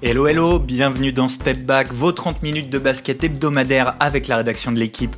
[0.00, 4.70] Hello hello, bienvenue dans Step Back, vos 30 minutes de basket hebdomadaire avec la rédaction
[4.70, 5.16] de l'équipe.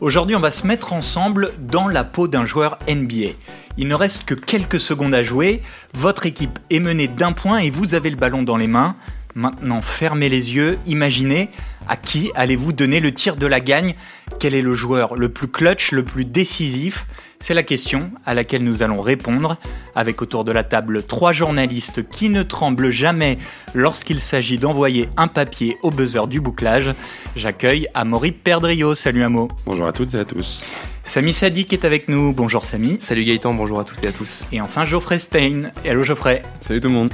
[0.00, 3.32] Aujourd'hui on va se mettre ensemble dans la peau d'un joueur NBA.
[3.78, 5.60] Il ne reste que quelques secondes à jouer,
[5.94, 8.94] votre équipe est menée d'un point et vous avez le ballon dans les mains.
[9.34, 11.50] Maintenant fermez les yeux, imaginez
[11.88, 13.94] à qui allez-vous donner le tir de la gagne?
[14.38, 17.06] Quel est le joueur le plus clutch, le plus décisif?
[17.40, 19.56] C'est la question à laquelle nous allons répondre
[19.96, 23.36] avec autour de la table trois journalistes qui ne tremblent jamais
[23.74, 26.94] lorsqu'il s'agit d'envoyer un papier au buzzer du bouclage.
[27.34, 28.94] J'accueille Amaury Perdrio.
[28.94, 29.48] Salut Amo.
[29.66, 30.74] Bonjour à toutes et à tous.
[31.02, 32.32] Samy Sadik est avec nous.
[32.32, 32.98] Bonjour Samy.
[33.00, 34.44] Salut Gaëtan, bonjour à toutes et à tous.
[34.52, 35.72] Et enfin Geoffrey Stein.
[35.84, 36.44] Hello Geoffrey.
[36.60, 37.12] Salut tout le monde.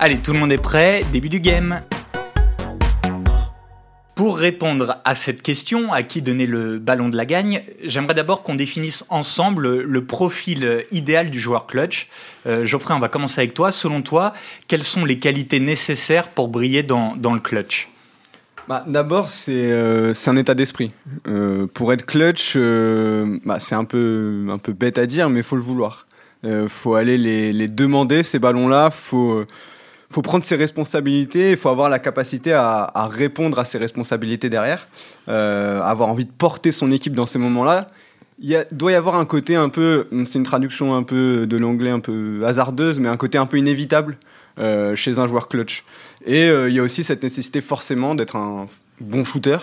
[0.00, 1.80] Allez, tout le monde est prêt, début du game.
[4.14, 8.44] Pour répondre à cette question, à qui donner le ballon de la gagne, j'aimerais d'abord
[8.44, 12.08] qu'on définisse ensemble le profil idéal du joueur clutch.
[12.46, 13.72] Euh, Geoffrey, on va commencer avec toi.
[13.72, 14.32] Selon toi,
[14.68, 17.88] quelles sont les qualités nécessaires pour briller dans, le clutch?
[18.68, 20.92] Bah, D'abord, c'est euh, un état d'esprit.
[21.26, 25.44] Euh, pour être clutch, bah, c'est un peu, un peu bête à dire, mais il
[25.44, 26.06] faut le vouloir.
[26.44, 28.90] Il faut aller les, les demander, ces ballons-là.
[28.92, 29.44] faut
[30.10, 34.86] faut prendre ses responsabilités, il faut avoir la capacité à, répondre à ses responsabilités derrière,
[35.28, 37.88] euh, avoir envie de porter son équipe dans ces moments-là.
[38.40, 41.90] Il doit y avoir un côté un peu, c'est une traduction un peu de l'anglais
[41.90, 44.16] un peu hasardeuse, mais un côté un peu inévitable
[44.58, 45.84] euh, chez un joueur clutch.
[46.26, 48.66] Et euh, il y a aussi cette nécessité forcément d'être un
[49.00, 49.58] bon shooter,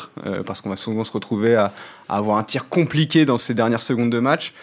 [0.45, 1.71] parce qu'on va souvent se retrouver à,
[2.09, 4.53] à, avoir un tir compliqué dans ces dernières secondes de match.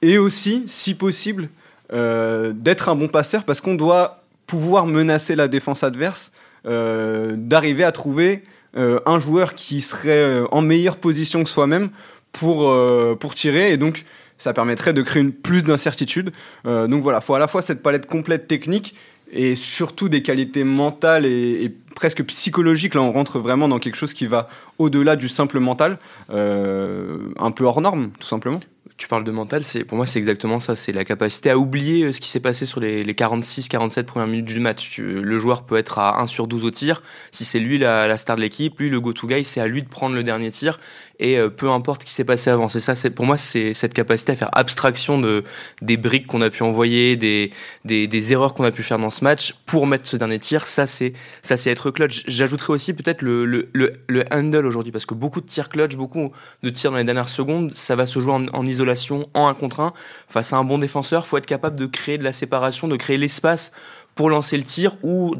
[0.00, 1.48] Et aussi, si possible,
[1.90, 6.32] d'être un bon passeur, parce qu'on doit pouvoir menacer la défense adverse,
[6.66, 8.42] euh, d'arriver à trouver
[8.76, 11.90] euh, un joueur qui serait euh, en meilleure position que soi-même
[12.32, 12.74] pour,
[13.18, 13.72] pour tirer.
[13.72, 14.04] Et donc,
[14.36, 16.32] ça permettrait de créer une, plus d'incertitude.
[16.64, 18.94] donc voilà, il faut à la fois cette palette complète technique
[19.32, 22.94] et surtout des qualités mentales et, et, presque psychologiques.
[22.94, 24.46] Là, on rentre vraiment dans quelque chose qui va
[24.78, 25.98] au-delà du simple mental,
[26.28, 28.60] un peu hors norme, tout simplement
[28.96, 32.04] tu parles de mental, c'est pour moi c'est exactement ça, c'est la capacité à oublier
[32.04, 34.98] euh, ce qui s'est passé sur les, 46-47 premières minutes du match.
[34.98, 38.36] le joueur peut être à 1 sur 12 au tir, si c'est lui la, star
[38.36, 40.80] de l'équipe, lui le go-to guy, c'est à lui de prendre le dernier tir
[41.18, 42.68] et euh, peu importe ce qui s'est passé avant.
[42.68, 45.44] C'est ça, c'est pour moi c'est cette capacité à faire abstraction de
[45.82, 47.50] des briques qu'on a pu envoyer, des
[47.84, 50.66] des, des erreurs qu'on a pu faire dans ce match pour mettre ce dernier tir.
[50.66, 52.24] Ça c'est ça c'est être clutch.
[52.26, 56.32] J'ajouterais aussi peut-être le, le, le, handle aujourd'hui parce que beaucoup de tirs clutch, beaucoup
[56.62, 59.54] de tirs dans les dernières secondes, ça va se jouer en, en isolation en un
[59.54, 59.92] contre un
[60.28, 63.18] face à un bon défenseur, faut être capable de créer de la séparation, de créer
[63.18, 63.72] l'espace
[64.16, 65.36] pour lancer le tir ou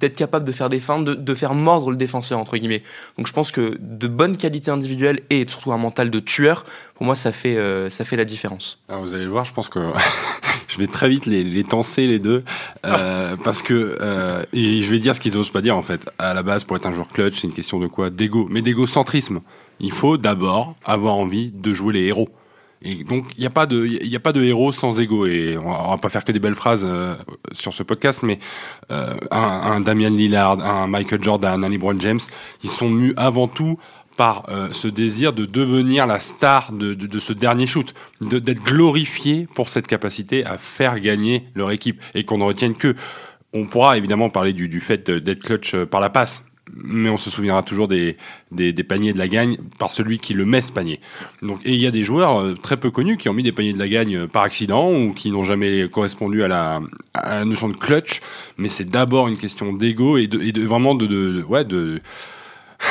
[0.00, 2.82] d'être capable de faire des feintes, de, faire mordre le défenseur entre guillemets.
[3.16, 6.64] Donc je pense que de bonnes qualités individuelles et surtout un mental de tueur,
[6.94, 8.80] pour moi ça fait euh, ça fait la différence.
[8.88, 9.78] Alors vous allez le voir, je pense que
[10.68, 12.42] je vais très vite les, les tenser les deux
[12.84, 16.10] euh, parce que euh, et je vais dire ce qu'ils n'osent pas dire en fait.
[16.18, 18.10] À la base, pour être un joueur clutch, c'est une question de quoi?
[18.10, 19.40] D'ego, mais d'égocentrisme.
[19.78, 22.28] Il faut d'abord avoir envie de jouer les héros.
[22.84, 25.26] Et donc, il n'y a pas de, a pas de héros sans ego.
[25.26, 27.14] Et on va, va pas faire que des belles phrases euh,
[27.52, 28.38] sur ce podcast, mais
[28.90, 32.20] euh, un, un, Damian Lillard, un Michael Jordan, un LeBron James,
[32.62, 33.78] ils sont mus avant tout
[34.16, 38.62] par euh, ce désir de devenir la star de, de, de ce dernier shoot, d'être
[38.62, 42.94] glorifié pour cette capacité à faire gagner leur équipe et qu'on ne retienne que.
[43.54, 46.42] On pourra évidemment parler du, du fait d'être clutch par la passe,
[46.72, 48.16] mais on se souviendra toujours des,
[48.50, 51.00] des, paniers de la gagne par celui qui le met ce panier.
[51.42, 53.52] Donc, et il y a des joueurs euh, très peu connus qui ont mis des
[53.52, 56.80] paniers de la gagne euh, par accident ou qui n'ont jamais correspondu à la,
[57.44, 58.20] notion de clutch,
[58.56, 62.00] mais c'est d'abord une question d'ego et de, de vraiment de ouais, de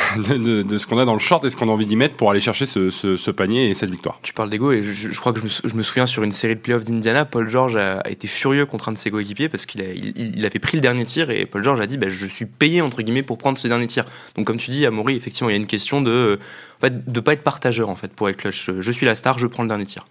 [0.16, 2.30] de, ce qu'on a dans le short et ce qu'on a envie d'y mettre pour
[2.30, 4.18] aller chercher ce, panier et cette victoire.
[4.22, 6.84] Tu parles d'ego et je, crois que je me, souviens sur une série de playoffs
[6.84, 9.82] d'Indiana, Paul George a, été furieux contre un de ses coéquipiers parce qu'il
[10.16, 12.80] il, avait pris le dernier tir et Paul George a dit bah, je suis payé
[12.80, 14.04] entre guillemets pour prendre ce dernier tir.
[14.36, 16.38] Donc comme tu dis, Amaury, effectivement, il y a une question de
[16.78, 18.70] en fait, pas être partageur en fait pour être clutch.
[18.78, 20.06] Je suis la star, je prends le dernier tir.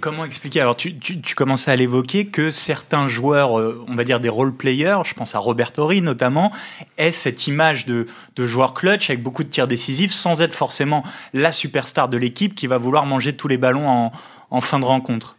[0.00, 0.60] Comment expliquer?
[0.60, 4.28] Alors, tu, tu, tu, commençais à l'évoquer que certains joueurs, euh, on va dire des
[4.28, 6.50] role players, je pense à Robert Horry notamment,
[6.96, 8.06] aient cette image de,
[8.36, 11.02] de joueur clutch avec beaucoup de tirs décisifs sans être forcément
[11.34, 14.12] la superstar de l'équipe qui va vouloir manger tous les ballons en,
[14.50, 15.36] en fin de rencontre.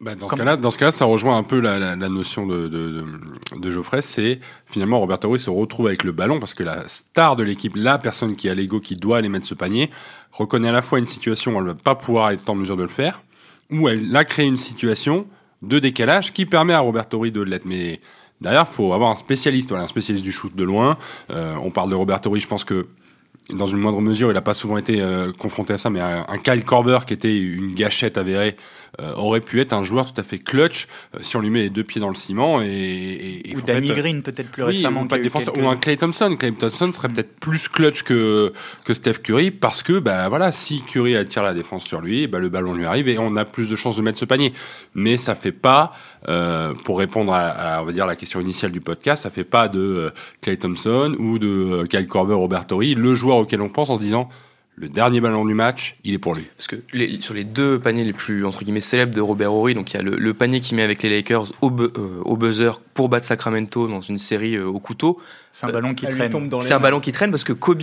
[0.00, 2.46] Bah dans, ce cas-là, dans ce cas-là, ça rejoint un peu la, la, la notion
[2.46, 3.04] de, de,
[3.56, 4.00] de, Geoffrey.
[4.00, 7.74] C'est finalement Robert Horry se retrouve avec le ballon parce que la star de l'équipe,
[7.74, 9.90] la personne qui a l'ego, qui doit aller mettre ce panier,
[10.30, 12.76] reconnaît à la fois une situation où elle ne va pas pouvoir être en mesure
[12.76, 13.22] de le faire,
[13.70, 15.26] où elle a créé une situation
[15.62, 17.64] de décalage qui permet à Robert Torri de l'être.
[17.64, 18.00] Mais
[18.40, 20.96] derrière, il faut avoir un spécialiste, voilà, un spécialiste du shoot de loin.
[21.30, 22.86] Euh, on parle de Robert Torri, je pense que
[23.50, 26.38] dans une moindre mesure, il n'a pas souvent été euh, confronté à ça, mais un,
[26.38, 28.56] Kyle Korver qui était une gâchette avérée
[29.00, 31.60] euh, aurait pu être un joueur tout à fait clutch euh, si on lui met
[31.60, 32.60] les deux pieds dans le ciment.
[32.60, 35.02] Et, et- et Ou fait, Danny euh, Green peut-être plus oui, récemment.
[35.02, 36.34] ou, pas quelques- ou un Clay Thompson.
[36.38, 38.52] Clay Thompson serait peut-être plus clutch que,
[38.84, 42.38] que Steph Curry parce que bah, voilà, si Curry attire la défense sur lui, bah,
[42.38, 44.52] le ballon lui arrive et on a plus de chances de mettre ce panier.
[44.94, 45.92] Mais ça fait pas,
[46.28, 47.46] euh, pour répondre à,
[47.76, 50.10] à, on va dire, la question initiale du podcast, ça fait pas de euh,
[50.40, 53.96] Clay Thompson ou de euh, Kyle Korver, Robert Torrey, le joueur auquel on pense en
[53.96, 54.28] se disant
[54.80, 56.46] le dernier ballon du match, il est pour lui.
[56.56, 59.74] Parce que les- sur les deux paniers les plus entre guillemets célèbres de Robert Horry,
[59.74, 62.20] donc il y a le, le panier qu'il met avec les Lakers au, bu- euh,
[62.24, 65.18] au buzzer pour battre Sacramento dans une série euh, au couteau.
[65.52, 66.30] C'est un ballon qui traîne.
[66.60, 67.82] C'est un ballon qui traîne parce que Kobe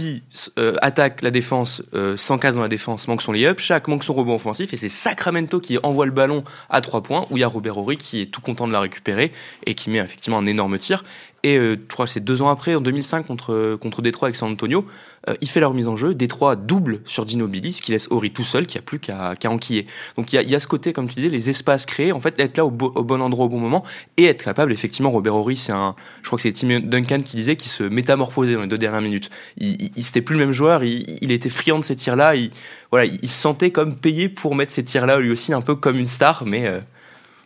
[0.60, 4.14] euh, attaque la défense, euh, s'encasse dans la défense, manque son lay-up, Shaq manque son
[4.14, 7.44] rebond offensif et c'est Sacramento qui envoie le ballon à trois points où il y
[7.44, 9.32] a Robert Horry qui est tout content de la récupérer
[9.66, 11.04] et qui met effectivement un énorme tir.
[11.44, 14.36] Et euh, je crois que c'est deux ans après, en 2005 contre contre Détroit avec
[14.36, 14.86] San Antonio,
[15.30, 16.13] euh, il fait leur mise en jeu.
[16.13, 19.50] Détroit double sur Ginobili, ce qui laisse Horry tout seul, qui a plus qu'à qu'à
[19.50, 19.88] enquiller.
[20.18, 22.39] Donc il y y a ce côté, comme tu disais, les espaces créés, en fait,
[22.39, 23.83] être là au, bo- au bon endroit au bon moment
[24.18, 24.72] et être capable.
[24.72, 27.83] Effectivement, Robert Horry, c'est un, je crois que c'est Tim Duncan qui disait qu'il se
[27.83, 29.30] métamorphosait dans les deux dernières minutes.
[29.57, 30.83] Il, il, c'était plus le même joueur.
[30.83, 32.36] Il, il était friand de ces tirs-là.
[32.36, 32.51] Il,
[32.92, 35.98] voilà, il, se sentait comme payé pour mettre ces tirs-là, lui aussi un peu comme
[35.98, 36.80] une star, mais euh,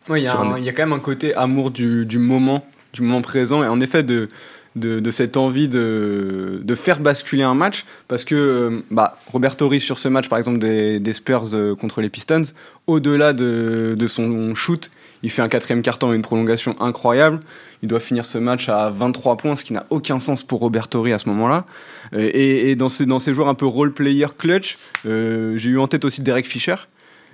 [0.10, 3.02] Ouais, il y, un- y a quand même un côté amour du, du moment, du
[3.04, 4.28] moment présent, et en effet de,
[4.76, 9.56] de, de cette envie de, de faire basculer un match, parce que euh, bah, Robert
[9.56, 12.44] Torres sur ce match, par exemple, des, des Spurs euh, contre les Pistons,
[12.88, 14.90] au-delà de, de son shoot,
[15.22, 17.40] il fait un quatrième carton et une prolongation incroyable.
[17.82, 20.88] Il doit finir ce match à 23 points, ce qui n'a aucun sens pour Robert
[20.88, 21.66] Torre à ce moment-là.
[22.14, 25.80] Euh, Et, et dans, ces, dans ces joueurs un peu role-player clutch, euh, j'ai eu
[25.80, 26.76] en tête aussi Derek Fisher.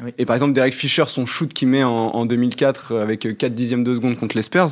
[0.04, 0.12] Oui.
[0.18, 3.84] Et par exemple, Derek Fisher, son shoot qu'il met en, en 2004 avec 4 dixièmes
[3.84, 4.70] de seconde contre les Spurs,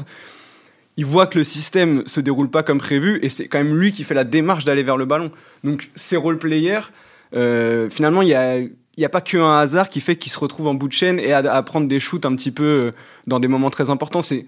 [0.98, 3.92] il voit que le système se déroule pas comme prévu et c'est quand même lui
[3.92, 5.32] qui fait la démarche d'aller vers le ballon.
[5.64, 6.82] Donc ces role-players,
[7.36, 10.40] euh, finalement, il y a, il y a pas qu'un hasard qui fait qu'il se
[10.40, 12.92] retrouve en bout de chaîne et à, à prendre des shoots un petit peu euh,
[13.26, 14.22] dans des moments très importants.
[14.22, 14.46] C'est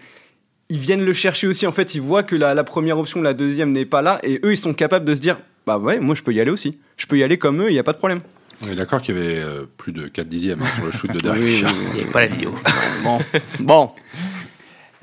[0.70, 1.68] ils viennent le chercher aussi.
[1.68, 4.40] En fait, ils voient que la, la première option, la deuxième n'est pas là, et
[4.44, 5.38] eux, ils sont capables de se dire,
[5.68, 6.80] bah ouais, moi, je peux y aller aussi.
[6.98, 8.22] Je peux y aller comme eux, il n'y a pas de problème.
[8.64, 11.12] On est d'accord qu'il y avait euh, plus de 4 dixièmes hein, sur le shoot
[11.12, 11.86] de Derek Oui, oui, oui.
[11.90, 12.56] il n'y avait pas la vidéo.
[13.04, 13.20] Bon,
[13.60, 13.92] bon.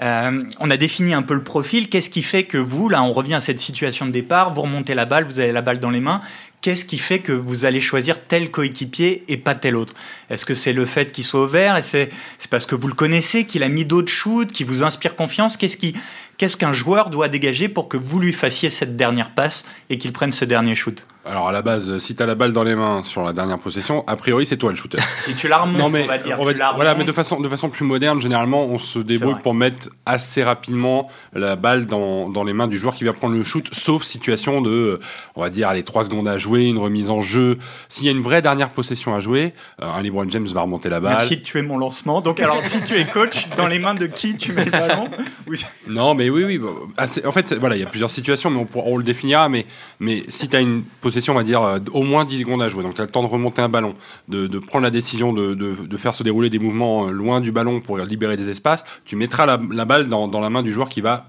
[0.02, 1.88] Euh, on a défini un peu le profil.
[1.88, 4.94] Qu'est-ce qui fait que vous, là, on revient à cette situation de départ, vous remontez
[4.94, 6.20] la balle, vous avez la balle dans les mains.
[6.60, 9.94] Qu'est-ce qui fait que vous allez choisir tel coéquipier et pas tel autre?
[10.30, 12.08] Est-ce que c'est le fait qu'il soit ouvert et c'est
[12.38, 15.56] c'est parce que vous le connaissez, qu'il a mis d'autres shoots, qui vous inspire confiance?
[15.56, 15.96] Qu'est-ce qui
[16.38, 20.12] qu'est-ce qu'un joueur doit dégager pour que vous lui fassiez cette dernière passe et qu'il
[20.12, 21.04] prenne ce dernier shoot?
[21.24, 24.02] Alors à la base, si t'as la balle dans les mains sur la dernière possession,
[24.08, 24.98] a priori c'est toi le shooter.
[25.22, 26.36] Si tu la remontes, non mais on va dire.
[26.40, 28.98] on va- tu la voilà, mais de façon de façon plus moderne, généralement on se
[28.98, 33.12] débrouille pour mettre assez rapidement la balle dans, dans les mains du joueur qui va
[33.12, 34.98] prendre le shoot, sauf situation de, euh,
[35.36, 37.56] on va dire, allez 3 secondes à jouer, une remise en jeu.
[37.88, 40.88] S'il y a une vraie dernière possession à jouer, euh, un LeBron James va remonter
[40.88, 41.12] la balle.
[41.18, 42.20] Merci de tuer mon lancement.
[42.20, 45.08] Donc alors, si tu es coach, dans les mains de qui tu mets le ballon
[45.46, 45.64] Oui.
[45.86, 46.58] Non, mais oui, oui.
[46.58, 49.48] bon, assez- en fait, voilà, il y a plusieurs situations, mais on, on le définira.
[49.48, 49.66] Mais,
[50.00, 52.68] mais si tu as une possession, on va dire, euh, au moins 10 secondes à
[52.68, 53.94] jouer, donc tu as le temps de remonter un ballon,
[54.28, 57.40] de, de prendre la décision de, de, de faire se dérouler des mouvements euh, loin
[57.40, 60.62] du ballon pour libérer des espaces, tu mettras la, la balle dans, dans la main
[60.62, 61.26] du joueur qui va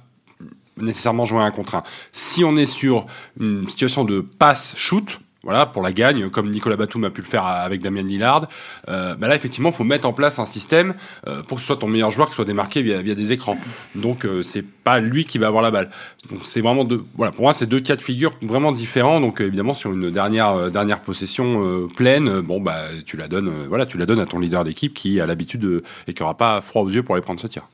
[0.77, 1.83] nécessairement jouer un contre un.
[2.11, 3.05] Si on est sur
[3.39, 7.45] une situation de passe-shoot, voilà, pour la gagne, comme Nicolas Batum a pu le faire
[7.45, 8.47] avec Damien Lillard,
[8.89, 10.93] euh, bah là, effectivement, il faut mettre en place un système
[11.27, 13.57] euh, pour que ce soit ton meilleur joueur qui soit démarqué via, via des écrans.
[13.95, 15.89] Donc, euh, c'est pas lui qui va avoir la balle.
[16.31, 19.19] Donc, c'est vraiment deux, voilà, pour moi, c'est deux cas de figure vraiment différents.
[19.19, 23.27] Donc, euh, évidemment, sur une dernière, euh, dernière possession euh, pleine, bon, bah, tu la
[23.27, 26.23] donnes, voilà, tu la donnes à ton leader d'équipe qui a l'habitude de- et qui
[26.23, 27.67] aura pas froid aux yeux pour aller prendre ce tir.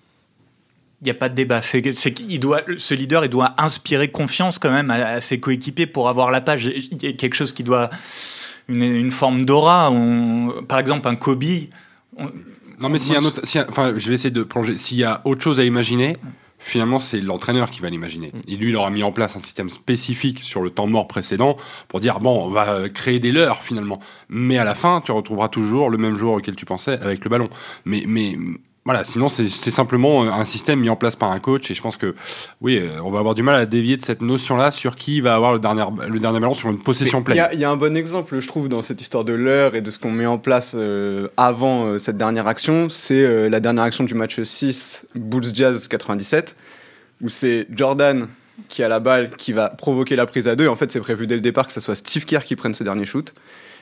[1.02, 1.62] Il n'y a pas de débat.
[1.62, 5.88] C'est qu'il doit, ce leader, il doit inspirer confiance quand même à, à ses coéquipiers
[5.88, 6.66] pour avoir la page.
[6.66, 7.90] Il y a quelque chose qui doit
[8.68, 9.92] une, une forme d'aura.
[9.92, 11.44] On- Par exemple, un Kobe.
[12.18, 12.30] on-
[12.82, 14.78] Non, mais s'il y a un autre, a- enfin, je vais essayer de plonger.
[14.78, 16.18] S'il y a autre chose à imaginer,
[16.60, 18.34] finalement, c'est l'entraîneur qui va l'imaginer.
[18.50, 21.56] Et lui, il aura mis en place un système spécifique sur le temps mort précédent
[21.88, 24.02] pour dire bon, on va euh, créer des leurs finalement.
[24.28, 27.30] Mais à la fin, tu retrouveras toujours le même joueur auquel tu pensais avec le
[27.30, 27.48] ballon.
[27.86, 28.38] Mais, mais
[28.90, 31.70] voilà, sinon c'est simplement euh, un système mis en place par un coach.
[31.70, 32.16] Et je pense que
[32.62, 35.36] oui, euh, on va avoir du mal à dévier de cette notion-là sur qui va
[35.36, 37.40] avoir le dernier, le dernier ballon sur une possession Il y, pleine.
[37.40, 39.82] a- il y a un bon exemple, je trouve, dans cette histoire de l'heure et
[39.82, 42.90] de ce qu'on met en place euh, avant euh, cette dernière action.
[42.90, 46.56] C'est euh, la dernière action du match 6, Bulls Jazz 97,
[47.22, 48.28] où c'est Jordan
[48.70, 50.68] qui a la balle, qui va provoquer la prise à deux.
[50.68, 52.84] En fait, c'est prévu dès le départ que ce soit Steve Kerr qui prenne ce
[52.84, 53.34] dernier shoot.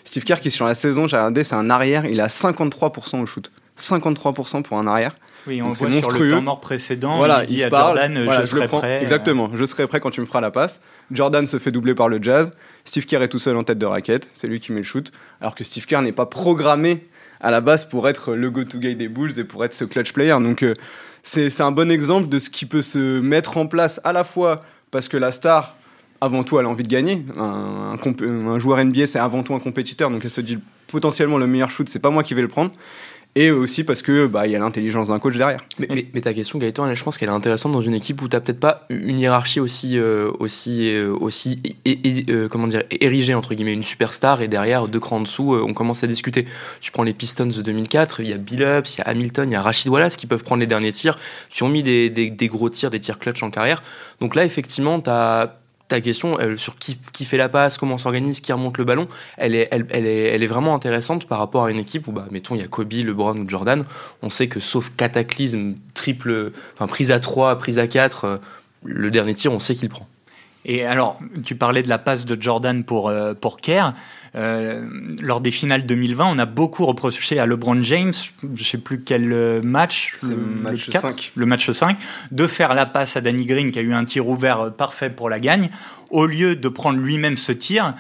[0.04, 3.26] Steve Kerr, qui sur la saison, j'ai regardé, c'est un arrière, il a 53% au
[3.26, 3.52] shoot.
[3.78, 5.16] 53% pour un arrière.
[5.48, 6.30] Oui, on voit c'est sur le monstrueux.
[6.32, 7.18] temps mort précédent.
[7.18, 7.98] Voilà, il dit il se à parle.
[7.98, 8.80] Jordan, Voilà, je serai prends.
[8.80, 9.02] prêt.
[9.02, 10.82] Exactement, je serai prêt quand tu me feras la passe.
[11.12, 12.52] Jordan se fait doubler par le Jazz.
[12.84, 14.30] Steve Kerr est tout seul en tête de raquette.
[14.34, 15.12] C'est lui qui met le shoot.
[15.40, 17.06] Alors que Steve Kerr n'est pas programmé
[17.40, 20.32] à la base pour être le go-to-guy des Bulls et pour être ce clutch player.
[20.42, 20.74] Donc euh,
[21.24, 24.64] c'est un bon exemple de ce qui peut se mettre en place à la fois
[24.92, 25.78] parce que la star,
[26.20, 27.24] avant tout, elle a envie de gagner.
[27.38, 27.96] Un,
[28.28, 30.58] un joueur NBA, c'est avant tout un compétiteur, donc elle se dit
[30.88, 32.72] potentiellement le meilleur shoot, c'est pas moi qui vais le prendre
[33.38, 35.64] et aussi parce que bah il y a l'intelligence d'un coach derrière.
[35.78, 38.60] Mais, ta question Gaëtan, je pense qu'elle est intéressante dans une équipe où tu peut-être
[38.60, 43.84] pas une hiérarchie aussi euh, aussi euh, aussi euh, comment dire érigée entre guillemets une
[43.84, 46.46] superstar et derrière deux crans en dessous on commence à discuter.
[46.82, 49.54] Tu prends les Pistons de 2004, il y a Billups, il y a Hamilton, il
[49.54, 52.48] y a Rachid Wallace qui peuvent prendre les derniers tirs, qui ont mis des, des
[52.48, 53.84] gros tirs, des tirs clutch en carrière.
[54.20, 58.42] Donc là effectivement tu as ta question sur qui, qui, fait la passe, comment s'organise,
[58.42, 61.72] qui remonte le ballon, elle est, elle, est, elle est vraiment intéressante par rapport à
[61.72, 63.86] une équipe où, bah, mettons, il y a Kobe, LeBron ou Jordan.
[64.22, 68.38] On sait que sauf cataclysme, triple, enfin, prise à 3, prise à 4, euh,
[68.84, 70.08] le dernier tir, on sait qu'il prend.
[70.66, 73.94] Et alors, tu parlais de la passe de Jordan pour, euh, pour Kerr.
[74.38, 74.88] Euh,
[75.20, 79.02] lors des finales 2020, on a beaucoup reproché à LeBron James, je ne sais plus
[79.02, 81.32] quel euh, match, le, match 5.
[81.36, 81.98] le match 5,
[82.32, 85.30] de faire la passe à Danny Green qui a eu un tir ouvert parfait pour
[85.30, 85.70] la gagne,
[86.12, 87.96] au lieu de prendre lui-même ce tir.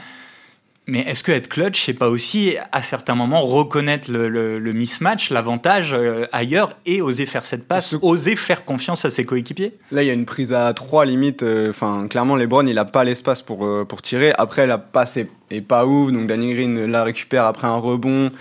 [0.89, 5.93] Mais est-ce que être clutch, c'est pas aussi à certains moments reconnaître le, mismatch, l'avantage
[5.93, 9.73] euh, ailleurs et oser faire cette passe, oser faire confiance à ses coéquipiers?
[9.91, 11.43] Là, il y a une prise à trois limites.
[11.43, 14.31] Euh, enfin, clairement, LeBron, il a pas l'espace pour, euh, pour tirer.
[14.37, 18.31] Après, la passe est, pas ouf, donc Danny Green la récupère après un rebond.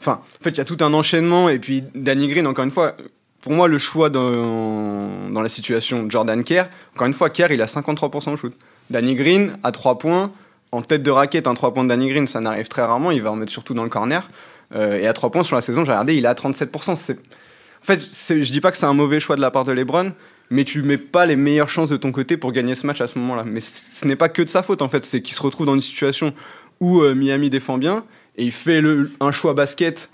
[0.00, 1.50] Enfin, en fait, il y a tout un enchaînement.
[1.50, 2.96] Et puis, Danny Green, encore une fois,
[3.42, 6.64] pour moi, le choix dans, dans la situation Jordan Kerr,
[6.96, 8.58] encore une fois, Kerr, il a 53% de shoot.
[8.90, 10.32] Danny Green, à 3 points
[10.72, 13.10] en tête de raquette, un 3 points de Danny Green, ça n'arrive très rarement.
[13.10, 14.28] Il va en mettre surtout dans le corner.
[14.74, 16.96] Euh, et à 3 points sur la saison, j'ai regardé, il est à 37%.
[16.96, 17.18] C'est...
[17.18, 20.12] En fait, je dis pas que c'est un mauvais choix de la part de LeBron,
[20.50, 23.06] mais tu mets pas les meilleures chances de ton côté pour gagner ce match à
[23.06, 23.44] ce moment-là.
[23.44, 25.04] Mais ce n'est pas que de sa faute, en fait.
[25.04, 26.32] C'est qu'il se retrouve dans une situation
[26.80, 28.04] où euh, Miami défend bien
[28.36, 28.82] et il fait
[29.20, 30.10] un choix basket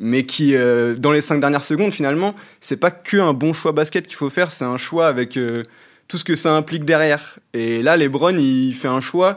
[0.00, 3.72] mais qui, euh, dans les 5 dernières secondes, finalement, c'est pas que un bon choix
[3.72, 5.36] basket qu'il faut faire, c'est un choix avec
[6.06, 7.40] tout ce que ça implique derrière.
[7.52, 9.34] Et là, LeBron, il fait un choix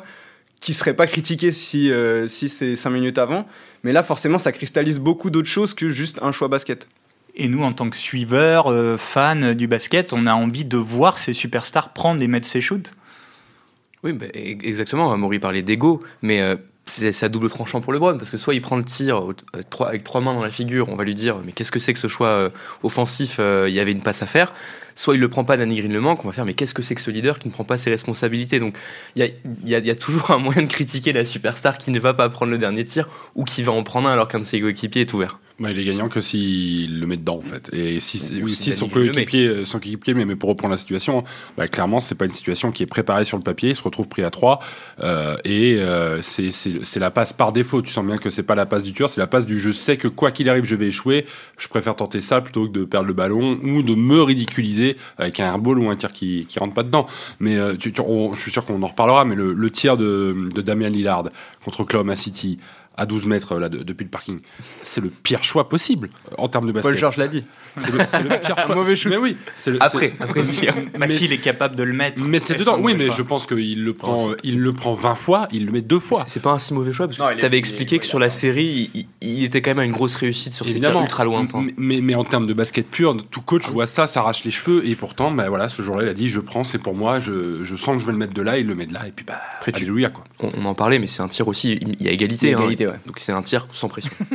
[0.62, 3.46] qui serait pas critiqué si, euh, si c'est 5 minutes avant.
[3.84, 6.88] Mais là, forcément, ça cristallise beaucoup d'autres choses que juste un choix basket.
[7.36, 11.18] Et nous, en tant que suiveurs, euh, fans du basket, on a envie de voir
[11.18, 12.91] ces superstars prendre et mettre ses shoots.
[14.03, 15.18] Oui, bah, e-, exactement.
[15.18, 18.62] Maury parlait d'ego, mais euh, c'est à double tranchant pour LeBron parce que soit il
[18.62, 19.20] prend le tir
[19.80, 22.00] avec trois mains dans la figure, on va lui dire mais qu'est-ce que c'est que
[22.00, 22.51] ce choix
[22.84, 24.51] offensif Il y avait une passe à faire
[25.01, 26.84] soit il le prend pas, Danny Green le manque, on va faire mais qu'est-ce que
[26.84, 28.60] c'est que ce leader qui ne prend pas ses responsabilités?
[28.60, 28.75] Donc
[29.15, 29.34] il
[29.65, 32.58] y a, toujours un moyen de critiquer la superstar qui ne va pas prendre le
[32.58, 35.39] dernier tir ou qui va en prendre un alors qu'un de ses coéquipiers est ouvert.
[35.60, 37.70] Bah, il est gagnant que s'il le met dedans en fait.
[37.72, 41.24] Et si, si, son coéquipier euh, son coéquipier mais, mais pour reprendre la situation,
[41.55, 43.70] bah, clairement c'est pas une situation qui est préparée sur le papier.
[43.70, 44.60] Il se retrouve pris à 3
[45.01, 47.81] euh, et euh, c'est la passe par défaut.
[47.81, 49.72] Tu sens bien que c'est pas la passe du tueur, c'est la passe du je
[49.72, 51.25] sais que quoi qu'il arrive je vais échouer.
[51.60, 55.39] Je préfère tenter ça plutôt que de perdre le ballon ou de me ridiculiser avec
[55.39, 57.05] un airball ou un tir qui qui rentre pas dedans.
[57.39, 59.25] Mais tu, je suis sûr qu'on en reparlera.
[59.25, 61.25] Mais le, tir de, de Damien Lillard
[61.63, 62.60] contre Oklahoma City
[62.98, 64.39] à 12 mètres là, depuis le parking.
[64.83, 66.91] C'est le pire choix possible en termes de basket.
[66.91, 67.41] Paul George l'a dit.
[67.77, 68.75] C'est le, le, pire choix.
[68.75, 69.12] mauvais shoot.
[69.12, 69.38] Mais oui.
[69.79, 70.74] après, après le tir.
[70.98, 72.21] Maxil est capable de le mettre.
[72.24, 72.77] Mais c'est dedans.
[72.79, 75.81] Oui, mais je pense qu'il le prend, il le prend 20 fois, il le met
[75.81, 76.24] deux fois.
[76.27, 78.91] C'est pas un si mauvais choix parce que tu avais expliqué que sur la série,
[79.21, 81.65] il, était quand même à une grosse réussite sur ses tirs ultra lointains.
[81.77, 84.95] Mais, mais, en termes de basket pur, tout coach voit ça, s'arrache les cheveux et
[84.95, 87.75] pourtant, bah, voilà, ce jour-là, il a dit je prends, c'est pour moi, je, je,
[87.75, 89.25] sens que je vais le mettre de là, il le met de là et puis
[89.25, 89.39] bah,
[89.74, 90.24] alléluia quoi.
[90.39, 92.55] On, en parlait, mais c'est un tir aussi, il y a égalité.
[92.86, 94.12] Donc c'est un tir sans pression.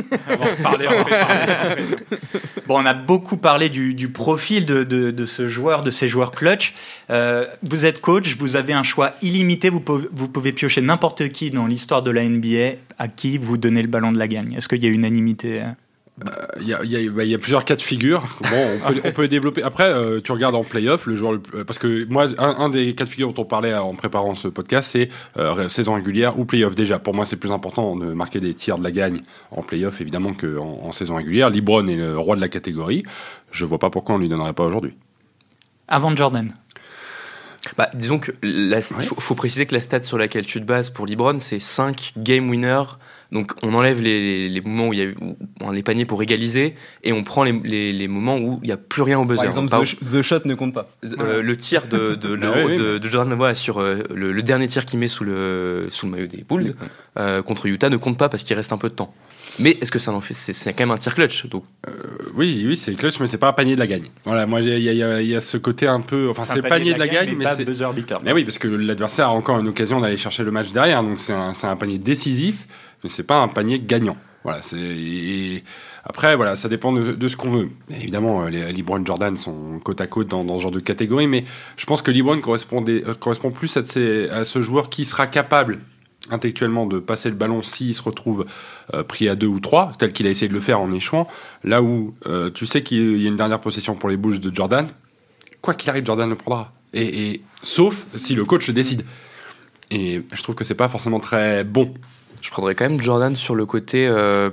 [2.67, 6.73] bon, on a beaucoup parlé du, profil de, ce joueur, de ces joueurs clutch.
[7.09, 11.29] Euh, vous êtes coach, vous avez un choix illimité, vous pouvez, vous pouvez piocher n'importe
[11.29, 14.53] qui dans l'histoire de la NBA à qui vous donnez le ballon de la gagne?
[14.53, 15.75] Est-ce qu'il y a unanimité hein
[16.19, 18.23] il bah, y, a, y, bah, y, a, plusieurs cas de figure.
[18.41, 19.61] Bon, on peut, on peut les développer.
[19.61, 22.95] Après, euh, tu regardes en playoff, le joueur, euh, parce que moi, un, un, des
[22.95, 26.45] cas de figure dont on parlait en préparant ce podcast, c'est euh, saison régulière ou
[26.45, 26.73] playoff.
[26.73, 29.21] Déjà, pour moi, c'est plus important de marquer des tirs de la gagne
[29.51, 31.51] en playoff, évidemment, qu'en en saison régulière.
[31.51, 33.03] Libron est le roi de la catégorie.
[33.51, 34.95] Je vois pas pourquoi on lui donnerait pas aujourd'hui.
[35.87, 36.51] Avant Jordan.
[37.77, 41.05] Bah, disons que il faut, préciser que la stat sur laquelle tu te bases pour
[41.05, 42.95] Libron, c'est 5 game winners.
[43.31, 47.11] Donc on enlève les, les, moments où il y a les paniers pour égaliser et
[47.11, 49.49] on prend les, les moments où il n'y a plus rien au buzzer.
[49.49, 50.89] Par exemple, the, shot ne compte pas.
[51.19, 54.99] Euh, le tir de, de, de, de Jordan Noah sur euh, le, dernier tir qu'il
[54.99, 56.73] met sous le, sous le maillot des Bulls
[57.19, 59.13] euh, contre Utah ne compte pas parce qu'il reste un peu de temps.
[59.59, 61.47] Mais est-ce que ça en fait C'est quand même un tir clutch.
[61.47, 61.63] Donc?
[62.35, 64.07] oui, oui, c'est clutch, mais c'est pas un panier de la gagne.
[64.23, 66.29] Voilà, moi il y, y, a ce côté un peu.
[66.29, 67.87] Enfin, c'est panier de la, gagne, mais, c'est buzzer
[68.23, 71.19] Mais oui, parce que l'adversaire a encore une occasion d'aller chercher le match derrière, donc
[71.19, 72.67] c'est un, un, panier décisif,
[73.03, 74.17] mais c'est pas un panier gagnant.
[74.43, 74.61] Voilà,
[76.05, 77.69] Après, voilà, ça dépend de, ce qu'on veut.
[77.89, 81.43] évidemment, les LeBron Jordan sont côte à côte dans, ce genre de catégorie, mais
[81.75, 85.79] je pense que LeBron correspondait, correspond plus à, ce joueur qui sera capable
[86.29, 88.45] intellectuellement de passer le ballon s'il se retrouve
[88.93, 91.27] euh, pris à deux ou trois, tel qu'il a essayé de le faire en échouant.
[91.63, 94.53] Là où euh, tu sais qu'il y a une dernière possession pour les bouges de
[94.53, 94.87] Jordan,
[95.61, 96.71] quoi qu'il arrive, Jordan le prendra.
[96.93, 99.03] Et, sauf si le coach décide.
[99.91, 101.93] Et je trouve que c'est pas forcément très bon.
[102.41, 104.49] Je prendrais quand même Jordan sur le côté euh,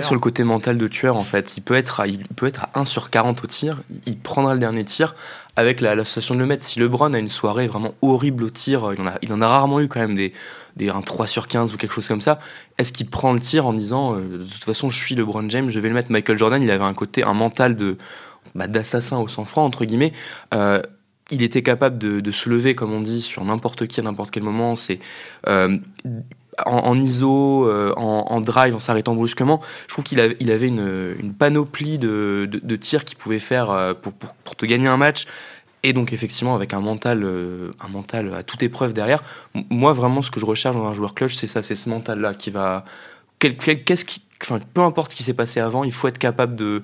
[0.00, 2.64] sur le côté mental de tueur, en fait, il peut être à, il peut être
[2.64, 5.14] à 1 sur 40 au tir, il prendra le dernier tir
[5.56, 6.62] avec l'association de le mettre.
[6.62, 9.48] Si LeBron a une soirée vraiment horrible au tir, il en a, il en a
[9.48, 10.32] rarement eu quand même des,
[10.76, 12.38] des un 3 sur 15 ou quelque chose comme ça.
[12.76, 15.70] Est-ce qu'il prend le tir en disant euh, de toute façon, je suis LeBron James,
[15.70, 17.96] je vais le mettre Michael Jordan Il avait un côté, un mental de
[18.54, 20.12] bah, d'assassin au sang-froid, entre guillemets.
[20.54, 20.82] Euh,
[21.30, 24.30] il était capable de, de, se lever, comme on dit, sur n'importe qui à n'importe
[24.30, 24.76] quel moment.
[24.76, 24.98] C'est
[25.46, 25.78] euh,
[26.66, 32.48] en, ISO, euh, en, drive, en s'arrêtant brusquement, je trouve qu'il avait, une, panoplie de,
[32.50, 35.26] de, tirs qu'il pouvait faire euh, pour, pour, pour, te gagner un match.
[35.84, 39.22] Et donc effectivement avec un mental, euh, un mental à toute épreuve derrière.
[39.70, 42.34] Moi vraiment ce que je recherche dans un joueur clutch, c'est ça, c'est ce mental-là
[42.34, 42.84] qui va.
[43.38, 44.22] Qu'est-ce qui,
[44.74, 46.82] peu importe ce qui s'est passé avant, il faut être capable de,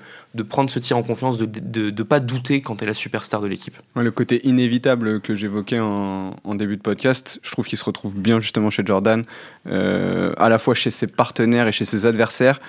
[0.49, 3.47] prendre ce tir en confiance, de ne pas douter quand tu es la superstar de
[3.47, 3.77] l'équipe.
[3.97, 8.17] le côté inévitable que j'évoquais en, en, début de podcast, je trouve qu'il se retrouve
[8.17, 9.25] bien justement chez Jordan,
[9.67, 12.61] euh, à la fois chez ses partenaires et chez ses adversaires.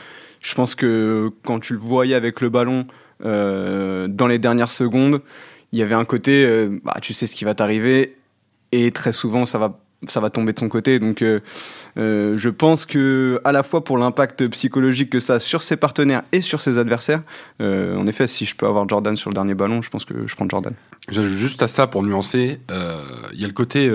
[0.41, 2.85] Je pense que quand tu le voyais avec le ballon
[3.23, 5.21] euh, dans les dernières secondes,
[5.71, 8.17] il y avait un côté, euh, bah, tu sais ce qui va t'arriver,
[8.71, 10.99] et très souvent ça va ça va tomber de son côté.
[10.99, 11.39] Donc, euh,
[11.97, 15.77] euh, je pense que à la fois pour l'impact psychologique que ça a sur ses
[15.77, 17.21] partenaires et sur ses adversaires,
[17.61, 20.27] euh, en effet, si je peux avoir Jordan sur le dernier ballon, je pense que
[20.27, 20.73] je prends Jordan.
[21.09, 22.59] J'ajoute juste à ça pour nuancer,
[23.33, 23.91] il y a le côté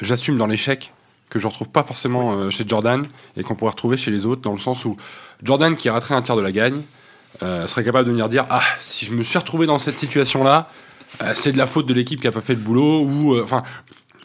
[0.00, 0.92] j'assume dans l'échec
[1.28, 3.04] que je retrouve pas forcément chez Jordan
[3.36, 4.96] et qu'on pourrait retrouver chez les autres, dans le sens où
[5.42, 6.80] Jordan qui raterait un tiers de la gagne
[7.40, 10.70] serait capable de venir dire ah si je me suis retrouvé dans cette situation là
[11.34, 13.62] c'est de la faute de l'équipe qui a pas fait le boulot ou enfin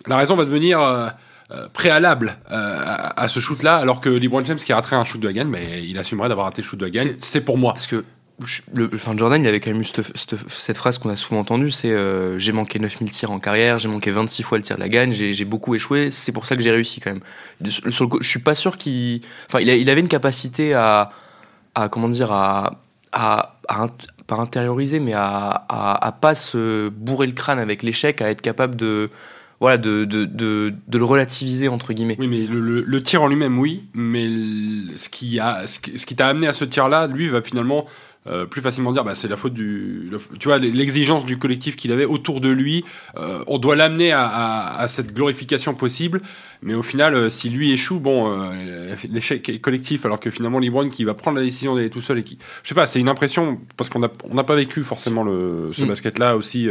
[0.07, 1.07] la raison va devenir euh,
[1.51, 2.77] euh, préalable euh,
[3.15, 5.47] à, ce shoot-là, alors que LeBron James qui a raté un shoot de la gagne,
[5.47, 7.15] mais il assumerait d'avoir raté le shoot de la gagne.
[7.19, 7.73] C'est pour moi.
[7.73, 8.03] Parce que
[8.73, 11.93] le, enfin Jordan, il avait quand même eu cette, phrase qu'on a souvent entendue, c'est
[12.37, 15.11] j'ai manqué 9000 tirs en carrière, j'ai manqué 26 fois le tir de la gagne,
[15.11, 17.21] j'ai beaucoup échoué, c'est pour ça que j'ai réussi quand même.
[17.61, 19.21] je suis pas sûr qu'il...
[19.47, 21.09] Enfin, il, avait une capacité à,
[21.75, 22.79] à comment dire, à,
[23.11, 23.87] à, à,
[24.27, 28.41] pas intérioriser, mais à, à, à, pas se bourrer le crâne avec l'échec, à être
[28.41, 29.09] capable de
[29.59, 32.15] voilà, de, de, de, de, le relativiser, entre guillemets.
[32.17, 34.27] Oui, mais le, le, tir en lui-même, oui, mais
[34.95, 37.85] ce qui, a, ce qui t'a amené à ce tir-là, lui, va finalement
[38.27, 40.11] euh, plus facilement dire bah, c'est la faute du.
[40.39, 42.85] tu vois, l'exigence du collectif qu'il avait autour de lui,
[43.17, 46.21] euh, on doit l'amener à, à, à, cette glorification possible,
[46.61, 48.49] mais au final, euh, si lui échoue, bon,
[49.09, 52.19] l'échec est collectif, alors que finalement, LeBron qui va prendre la décision d'aller tout seul
[52.19, 52.37] et qui.
[52.63, 55.71] Je sais pas, c'est une impression, parce qu'on n'a on n'a pas vécu forcément le,
[55.73, 55.87] ce mm.
[55.87, 56.69] basket-là aussi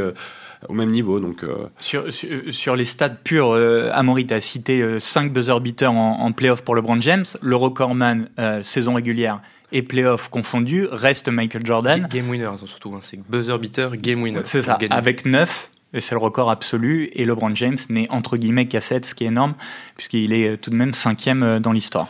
[0.68, 1.21] au même niveau.
[1.21, 1.68] Donc, euh.
[1.81, 6.33] sur, sur, les stats purs, euh, Amaury a cité 5 euh, buzzer beaters en, en
[6.33, 7.25] playoff pour LeBron James.
[7.40, 8.29] Le recordman
[8.62, 9.40] saison régulière
[9.71, 12.09] et playoff confondus reste Michael Jordan.
[12.11, 12.94] Game winner, surtout.
[12.94, 14.40] Hein, c'est buzzer beater, game winner.
[14.44, 15.71] C'est ça, avec 9.
[15.94, 17.11] Et c'est le record absolu.
[17.14, 19.55] Et LeBron James n'est entre guillemets qu'à 7, ce qui est énorme,
[19.97, 22.09] puisqu'il est tout de même cinquième dans l'histoire.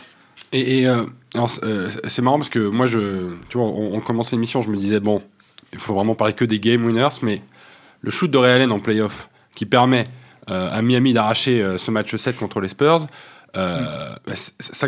[0.51, 0.85] Et,
[2.07, 4.99] c'est marrant parce que moi, je, tu vois, on, on commençait l'émission, je me disais,
[4.99, 5.21] bon,
[5.71, 7.41] il faut vraiment parler que des game winners, mais
[8.01, 10.05] le shoot de Ray Allen en playoff qui permet
[10.49, 13.05] euh, à Miami d'arracher euh, ce match 7 contre les Spurs.
[13.57, 14.33] Euh, bah,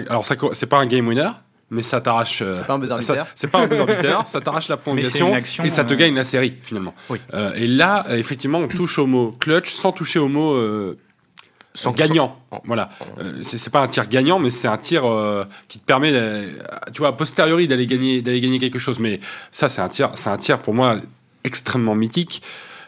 [0.09, 1.29] alors, c'est pas un game winner,
[1.69, 2.43] mais ça t'arrache.
[2.53, 5.93] c'est pas un buzzer C'est pas un buzzer ça t'arrache la prolongation et ça te
[5.93, 6.95] gagne la série finalement.
[7.55, 10.57] et là, effectivement, on touche au mot clutch sans toucher au mot
[11.73, 12.37] sans, gagnant.
[12.65, 12.89] Voilà.
[13.43, 15.03] c'est pas un tir gagnant, mais c'est un tir
[15.67, 16.11] qui te permet,
[16.93, 18.99] tu vois, a posteriori d'aller gagner, d'aller gagner quelque chose.
[18.99, 19.19] Mais
[19.51, 20.97] ça, c'est un tir, c'est un tir pour moi
[21.43, 22.41] extrêmement mythique.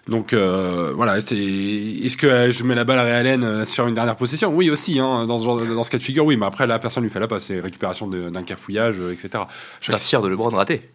[0.07, 3.87] Donc euh, voilà, c'est est-ce que euh, je mets la balle à Ray euh, sur
[3.87, 4.53] une dernière possession?
[4.53, 6.35] Oui aussi, hein, dans ce genre, dans ce cas de figure, oui.
[6.35, 9.45] Mais après, la personne lui fait la passe, c'est récupération d'un cafouillage, etc.
[9.81, 10.89] Je tir de LeBron raté.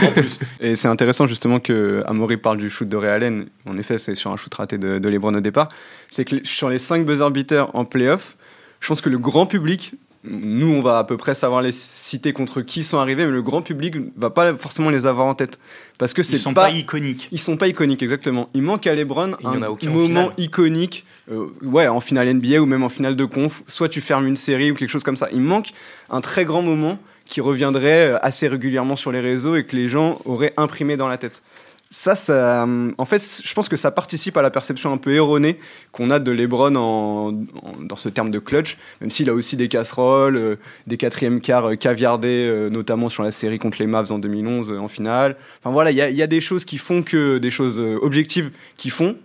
[0.60, 4.30] Et c'est intéressant justement que Amaury parle du shoot de Ray En effet, c'est sur
[4.30, 5.68] un shoot raté de, de LeBron au départ.
[6.08, 8.38] C'est que sur les 5 buzzer beaters en playoff,
[8.80, 9.92] je pense que le grand public
[10.28, 13.42] nous, on va à peu près savoir les citer contre qui sont arrivés, mais le
[13.42, 15.58] grand public va pas forcément les avoir en tête.
[15.98, 17.28] Parce que c'est Ils sont pas, iconiques.
[17.32, 18.48] Ils sont pas iconiques, exactement.
[18.54, 22.88] Il manque à LeBron un moment iconique, euh, ouais, en finale NBA ou même en
[22.88, 23.62] finale de conf.
[23.66, 25.28] Soit tu fermes une série ou quelque chose comme ça.
[25.32, 25.70] Il manque
[26.10, 29.88] un très grand moment qui reviendrait euh, assez régulièrement sur les réseaux et que les
[29.88, 31.42] gens auraient imprimé dans la tête.
[31.88, 32.66] Ça, ça,
[32.98, 35.58] en fait, je pense que ça participe à la perception un peu erronée
[35.92, 39.68] qu'on a de LeBron en, dans ce terme de clutch, même s'il a aussi des
[39.68, 40.56] casseroles, euh,
[40.88, 44.72] des quatrièmes quarts euh, caviardés, euh, notamment sur la série contre les Mavs en 2011
[44.72, 45.36] en finale.
[45.60, 49.16] Enfin voilà, il y a, des choses qui font que, des choses objectives qui font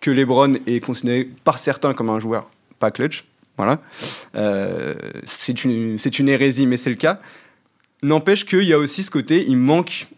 [0.00, 2.48] que LeBron est considéré par certains comme un joueur
[2.78, 3.24] pas clutch.
[3.56, 3.80] Voilà.
[5.24, 7.20] c'est une, une hérésie, mais c'est le cas.
[8.02, 10.08] N'empêche qu'il y a aussi ce côté, il manque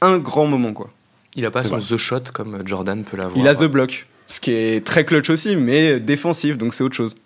[0.00, 0.90] un grand moment, quoi.
[1.36, 3.38] Il a pas son The Shot comme Jordan peut l'avoir.
[3.38, 6.96] Il a The Block, ce qui est très clutch aussi, mais défensif, donc c'est autre
[6.96, 7.16] chose.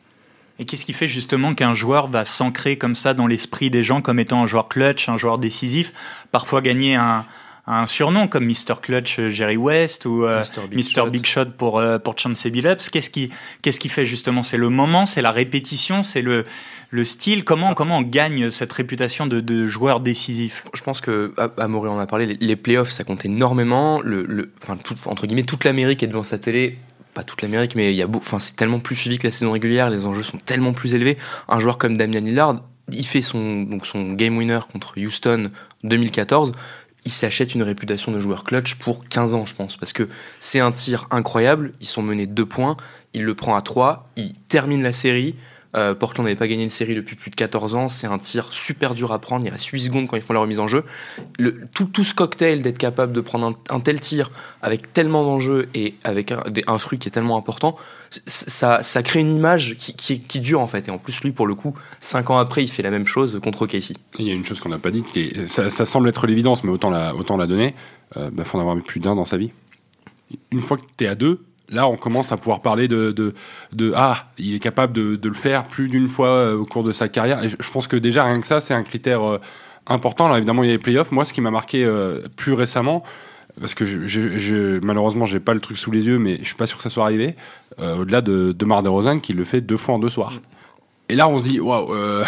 [0.59, 4.01] Et qu'est-ce qui fait justement qu'un joueur va s'ancrer comme ça dans l'esprit des gens
[4.01, 5.93] comme étant un joueur clutch, un joueur décisif,
[6.31, 7.25] parfois gagner un,
[7.67, 8.75] un surnom comme Mr.
[8.83, 11.09] Clutch euh, Jerry West ou euh, Mr.
[11.11, 11.47] Big, Shot.
[11.57, 12.91] pour euh, pour Chance Billups.
[12.91, 13.31] Qu'est-ce qui
[13.63, 14.43] qu'est-ce qui fait justement?
[14.43, 16.45] C'est le moment, c'est la répétition, c'est le
[16.91, 17.43] le style.
[17.45, 20.65] Comment comment on gagne cette réputation de, de joueur décisif?
[20.75, 22.27] Je pense que à, Maury en a parlé.
[22.27, 24.01] Les, playoffs, ça compte énormément.
[24.03, 26.79] Le, le enfin tout, entre guillemets toute l'Amérique est devant sa télé
[27.15, 29.53] pas toute l'Amérique, mais il y a enfin c'est tellement plus suivi que la saison
[29.53, 31.17] régulière, les enjeux sont tellement plus élevés.
[31.49, 35.51] Un joueur comme Damian Lillard, il fait son donc son game winner contre Houston
[35.85, 36.53] 2014
[37.05, 39.77] il s'achète une réputation de joueur clutch pour 15 ans, je pense.
[39.77, 40.09] Parce que
[40.41, 41.73] c'est un tir incroyable.
[41.81, 42.77] Ils sont menés deux points.
[43.13, 44.11] Il le prend à 3.
[44.17, 45.35] Il termine la série.
[45.75, 47.89] Euh, Portland n'avait pas gagné une série depuis plus de 14 ans.
[47.89, 49.45] C'est un tir super dur à prendre.
[49.47, 50.85] Il reste 8 secondes quand ils font la remise en jeu.
[51.75, 54.31] Tout, ce cocktail d'être capable de prendre un, tel tir
[54.63, 57.77] avec tellement d'enjeux et avec un, fruit qui est tellement important,
[58.27, 60.89] ça, crée une image qui, dure en fait.
[60.89, 63.41] Et en plus, lui, pour le coup, 5 ans après, il fait la même chose
[63.43, 63.95] contre Casey.
[64.19, 66.65] Il y a une chose qu'on n'a pas dit, qui ça, ça, semble être l'évidence,
[66.65, 67.75] mais autant la, autant donner.
[68.17, 69.51] Il euh, bah, faut en avoir plus d'un dans sa vie.
[70.51, 73.93] Une fois que tu es à deux, Là, on commence à pouvoir parler de, de,
[73.97, 76.93] ah, il est capable de, de le faire plus d'une fois euh, au cours de
[76.93, 77.41] sa carrière.
[77.43, 79.41] Je pense que déjà rien que ça, c'est un critère euh,
[79.87, 80.27] important.
[80.27, 81.11] Alors évidemment, il y a les playoffs.
[81.11, 83.03] Moi, ce qui m'a marqué euh, plus récemment,
[83.59, 86.45] parce que je, je, je malheureusement, j'ai pas le truc sous les yeux, mais je
[86.45, 87.35] suis pas sûr que ça soit arrivé.
[87.79, 90.35] Au-delà de, de Mar de Rosanne, qui le fait deux fois en deux soirs.
[91.11, 92.25] Et là, on se dit, waouh, euh,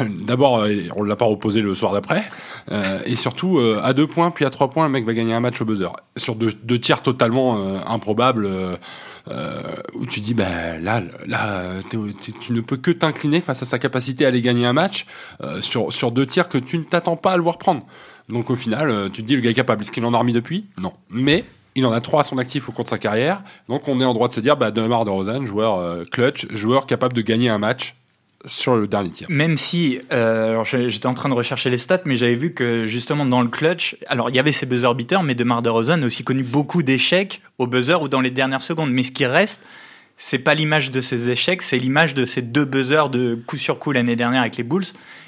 [0.00, 2.24] d'abord, euh, on ne l'a pas reposé le soir d'après.
[2.72, 5.40] Euh, et surtout, à deux points, puis à trois points, le mec va gagner un
[5.40, 5.92] match au buzzer.
[6.16, 8.48] Sur deux, deux tirs totalement improbables,
[9.94, 14.24] où tu dis, bah, là, là tu ne peux que t'incliner face à sa capacité
[14.24, 15.04] à aller gagner un match
[15.60, 17.84] sur, sur deux tirs que tu ne t'attends pas à le voir prendre.
[18.30, 19.82] Donc au final, tu te dis, le gars est capable.
[19.82, 20.66] Est-ce qu'il en a remis depuis?
[20.80, 20.94] Non.
[21.10, 23.42] Mais il en a trois à son actif au cours de sa carrière.
[23.68, 26.86] Donc on est en droit de se dire, bah, Demar de Rosanne, joueur clutch, joueur
[26.86, 27.94] capable de gagner un match
[28.46, 29.26] sur le dernier tir.
[29.30, 32.86] Même si, euh, alors j'étais en train de rechercher les stats, mais j'avais vu que
[32.86, 36.06] justement dans le clutch, alors il y avait ces buzzer beaters, mais DeMar DeRozan a
[36.06, 38.90] aussi connu beaucoup d'échecs au buzzer ou dans les dernières secondes.
[38.90, 39.60] Mais ce qui reste,
[40.16, 43.78] c'est pas l'image de ces échecs, c'est l'image de ces deux buzzers de coup sur
[43.78, 44.84] coup l'année dernière avec les Bulls.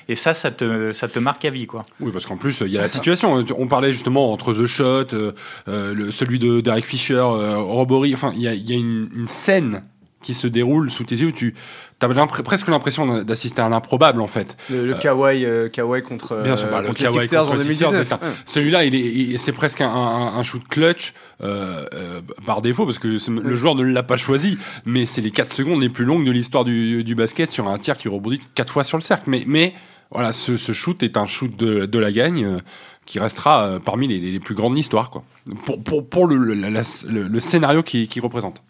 [0.09, 1.85] Et ça, ça te, ça te marque à vie, quoi.
[2.00, 3.44] Oui, parce qu'en plus, il y a la situation.
[3.59, 5.33] On parlait justement entre The Shot, euh,
[5.66, 8.14] euh le, celui de Derek Fisher, euh, Robbery.
[8.14, 9.83] Enfin, il y a, y a une, une, scène
[10.22, 11.55] qui se déroule sous tes yeux où tu
[11.99, 12.09] T'as
[12.43, 14.57] presque l'impression d'assister à un improbable en fait.
[14.71, 18.13] Le, le euh, Kawhi, contre, Bien sûr, bah, le les Sixers en 2019.
[18.45, 23.09] Celui-là, il est, c'est presque un, un, shoot clutch euh, euh, par défaut parce que
[23.09, 26.33] le joueur ne l'a pas choisi, mais c'est les 4 secondes les plus longues de
[26.33, 29.25] l'histoire du, du, basket sur un tir qui rebondit 4 fois sur le cercle.
[29.29, 29.73] Mais, mais
[30.11, 32.59] voilà, ce, ce shoot est un shoot de, de la gagne euh,
[33.07, 35.25] qui restera euh, parmi les, les, plus grandes de l'histoire quoi.
[35.65, 38.63] Pour, pour, pour le, le, le scénario qui, qui représente.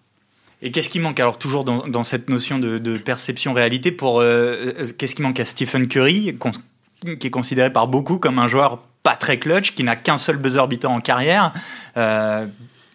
[0.62, 4.74] Et qu'est-ce qui manque alors toujours dans, cette notion de, de perception réalité pour euh,
[4.78, 6.36] euh, qu'est-ce qui manque à Stephen Curry
[7.20, 10.38] qui est considéré par beaucoup comme un joueur pas très clutch qui n'a qu'un seul
[10.38, 11.52] buzzer beater en carrière
[11.98, 12.46] euh,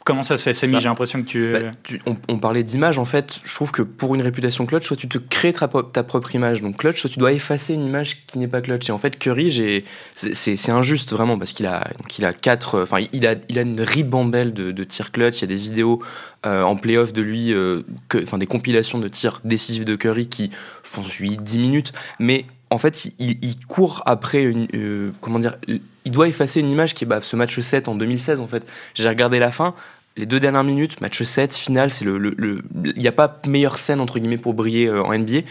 [0.04, 1.54] Comment ça se fait, Samy bah, J'ai l'impression que tu...
[1.54, 3.40] Bah, on, parlait d'image, en fait.
[3.44, 6.62] Je trouve que pour une réputation clutch, soit tu te crées ta, ta, propre image,
[6.62, 8.90] donc clutch, soit tu dois effacer une image qui n'est pas clutch.
[8.90, 9.84] Et en fait, Curry,
[10.16, 11.88] c'est injuste vraiment parce qu'il a,
[12.18, 15.40] il a quatre, enfin, il a, il a une ribambelle de, de tirs clutch.
[15.40, 16.02] Il y a des vidéos
[16.48, 17.84] euh, en playoff de lui, euh,
[18.24, 20.50] enfin, des compilations de tirs décisifs de Curry qui
[20.82, 26.30] font 8-10 minutes, mais en fait, il, court après une, euh, comment dire, il doit
[26.30, 28.66] effacer une image qui est bah, ce match 7 en 2016 en fait.
[28.96, 29.76] J'ai regardé la fin,
[30.16, 34.00] les deux dernières minutes, match 7, finale, c'est le, il n'y a pas meilleure scène
[34.00, 35.42] entre guillemets pour briller euh, en NBA.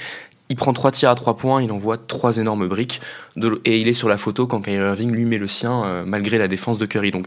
[0.49, 3.01] Il prend trois tirs à trois points, il envoie trois énormes briques
[3.65, 6.39] et il est sur la photo quand Kyrie Irving lui met le sien euh, malgré
[6.39, 7.11] la défense de Curry.
[7.11, 7.27] Donc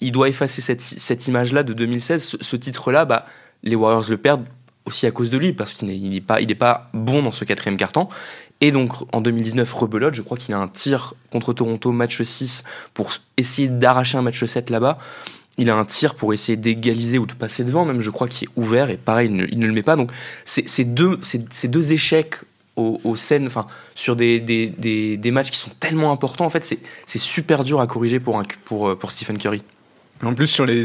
[0.00, 2.38] il doit effacer cette, image-là de 2016.
[2.40, 3.26] Ce, titre-là, bah,
[3.62, 4.46] les Warriors le perdent
[4.86, 8.08] aussi à cause de lui parce qu'il n'est il pas bon dans ce quatrième carton.
[8.62, 12.62] Et donc en 2019, rebelote, je crois qu'il a un tir contre Toronto, match 6,
[12.94, 14.98] pour essayer d'arracher un match 7 là-bas.
[15.58, 18.48] Il a un tir pour essayer d'égaliser ou de passer devant, même je crois qu'il
[18.48, 19.96] est ouvert, et pareil, il ne, le met pas.
[19.96, 20.12] Donc
[20.44, 22.36] c'est deux, échecs
[22.76, 27.80] aux, scènes, enfin, sur des, matchs qui sont tellement importants, en fait, c'est super dur
[27.80, 28.40] à corriger pour
[29.10, 29.62] Stephen Curry.
[30.24, 30.84] En plus, sur les,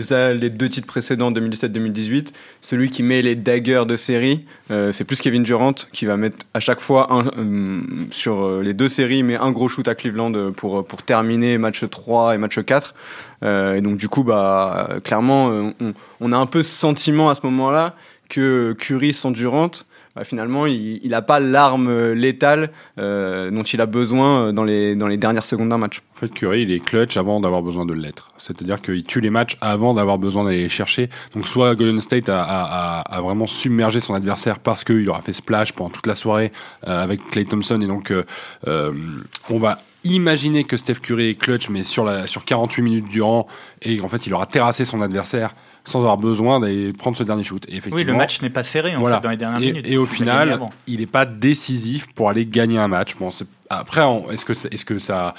[0.50, 5.44] deux titres précédents, 2017-2018, celui qui met les daggers de série, euh, c'est plus Kevin
[5.44, 9.36] Durant qui va mettre à chaque fois un, euh, sur euh, les deux séries, mais
[9.36, 12.96] un gros shoot à Cleveland pour, pour terminer match 3 et match 4.
[13.44, 17.42] et donc, du coup, bah, clairement, on, on, a un peu ce sentiment à ce
[17.44, 17.96] moment-là
[18.30, 19.72] que Curry sans Durant,
[20.18, 24.64] bah, finalement, il n'a pas l'arme euh, létale euh, dont il a besoin euh, dans
[24.64, 26.02] les, dans les dernières secondes d'un match.
[26.18, 28.30] En fait, Curry, il est clutch avant d'avoir besoin de l'être.
[28.40, 31.12] C'est-à-dire qu'il tue les matchs avant d'avoir besoin d'aller les chercher.
[31.36, 35.34] Donc, soit Golden State a, a, a, vraiment submergé son adversaire parce qu'il aura fait
[35.34, 36.52] splash pendant toute la soirée
[36.82, 37.80] avec Clay Thompson.
[37.82, 38.92] Et donc, euh,
[39.52, 43.48] on va imaginer que Steph Curry est clutch, mais sur, la, sur 48 minutes durant,
[43.82, 45.54] et en fait, il aura terrassé son adversaire
[45.84, 47.64] sans avoir besoin d'aller prendre ce dernier shoot.
[47.68, 49.88] Et effectivement, oui, le match n'est pas serré en fait, dans les dernières et, minutes.
[49.88, 53.16] Et au final, il n'est pas décisif pour aller gagner un match.
[53.16, 53.30] Bon,
[53.70, 54.02] après,
[54.32, 55.34] est-ce que, est -ce que ça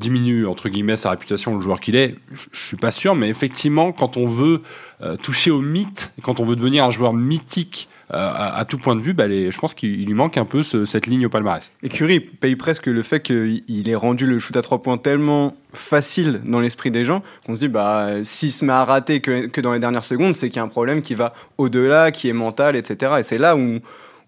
[0.00, 3.92] diminue entre guillemets sa réputation le joueur qu'il est je, suis pas sûr mais effectivement
[3.92, 4.62] quand on veut
[5.02, 8.96] euh, toucher au mythe quand on veut devenir un joueur mythique euh, à, tout point
[8.96, 11.70] de vue, bah, je pense qu'il lui manque un peu cette ligne au palmarès.
[11.84, 15.54] Et Curry paye presque le fait qu'il ait rendu le shoot à trois points tellement
[15.72, 19.60] facile dans l'esprit des gens qu'on se dit bah s'il se met à rater que,
[19.60, 22.32] dans les dernières secondes, c'est qu'il y a un problème qui va au-delà, qui est
[22.32, 23.14] mental, etc.
[23.20, 23.78] Et c'est là où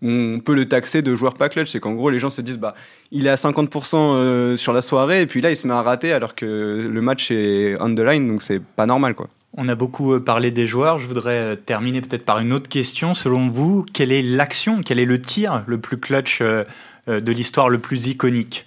[0.02, 1.70] on peut le taxer de joueur pas clutch.
[1.70, 2.74] C'est qu'en gros, les gens se disent, bah,
[3.10, 5.82] il est à 50% euh, sur la soirée, et puis là, il se met à
[5.82, 9.28] rater alors que le match est on the line, donc c'est pas normal, quoi.
[9.54, 10.98] On a beaucoup euh, parlé des joueurs.
[10.98, 13.12] Je voudrais euh, terminer peut-être par une autre question.
[13.12, 16.64] Selon vous, quelle est l'action, quel est le tir le plus clutch euh,
[17.06, 18.66] de l'histoire, le plus iconique?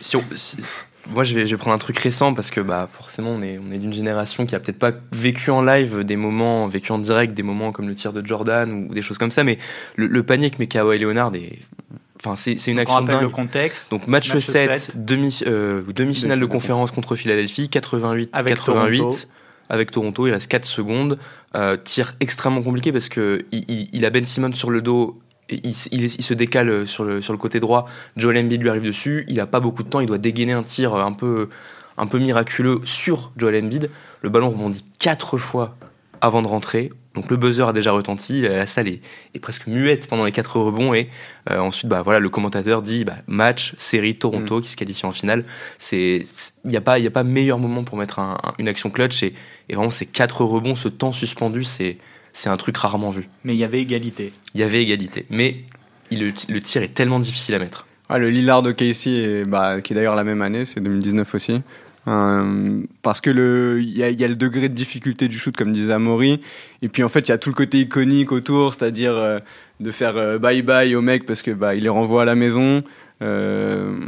[0.00, 0.16] Si
[1.10, 3.58] Moi, je vais, je vais, prendre un truc récent parce que bah, forcément, on est,
[3.58, 6.98] on est d'une génération qui a peut-être pas vécu en live des moments, vécu en
[6.98, 9.42] direct des moments comme le tir de Jordan ou des choses comme ça.
[9.44, 9.58] Mais
[9.96, 11.58] le, panier que met Kawhi Leonard est
[12.20, 13.22] Enfin, c'est, une action dingue.
[13.22, 13.90] le contexte.
[13.90, 19.16] Donc match, 7, demi, euh, demi-finale de conférence contre Philadelphie, 88 avec 88 Toronto.
[19.68, 21.18] avec Toronto, il reste 4 secondes.
[21.54, 25.20] Euh, tir extrêmement compliqué parce que il, a Ben Simmons sur le dos.
[25.50, 27.86] Il, il, se décale sur le, sur le côté droit.
[28.16, 29.24] Joel Embiid lui arrive dessus.
[29.28, 30.00] Il n'a pas beaucoup de temps.
[30.00, 31.48] Il doit dégainer un tir un peu,
[31.96, 33.90] un peu miraculeux sur Joel Embiid.
[34.22, 35.76] Le ballon rebondit 4 fois
[36.20, 36.90] avant de rentrer.
[37.14, 39.00] Donc le buzzer a déjà retenti, la salle est,
[39.40, 41.08] presque muette pendant les quatre rebonds et
[41.50, 44.60] euh, ensuite bah voilà le commentateur dit bah, match série Toronto mm.
[44.60, 45.44] qui se qualifie en finale.
[45.78, 46.26] C'est
[46.64, 48.20] il n'y a pas il a pas meilleur moment pour mettre
[48.58, 49.34] une action clutch et,
[49.68, 51.98] vraiment ces quatre rebonds, ce temps suspendu, c'est
[52.32, 53.28] c'est un truc rarement vu.
[53.44, 54.32] Mais il y avait égalité.
[54.54, 55.64] Il y avait égalité, mais
[56.10, 57.86] le, tir est tellement difficile à mettre.
[58.08, 61.60] Ah, le Lillard de Casey, bah, qui est d'ailleurs la même année, c'est 2019 aussi.
[62.08, 65.92] Euh, parce que le il y, a le degré de difficulté du shoot comme disait
[65.92, 66.40] Amaury
[66.80, 69.40] et puis en fait il y a tout le côté iconique autour c'est-à-dire euh,
[69.80, 72.36] de faire euh, bye bye au mec parce que bah il les renvoie à la
[72.36, 72.82] maison
[73.20, 73.98] euh,